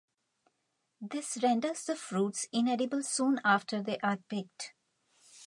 This 0.99 1.37
renders 1.43 1.85
the 1.85 1.95
fruits 1.95 2.47
inedible 2.51 3.03
soon 3.03 3.39
after 3.45 3.83
they 3.83 3.99
are 3.99 4.17
picked. 4.17 4.73